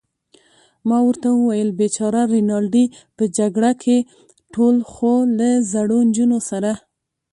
[0.87, 2.85] ما ورته وویل: بېچاره رینالډي،
[3.17, 3.97] په جګړه کې
[4.53, 6.71] ټول، خو له زړو نجونو سره.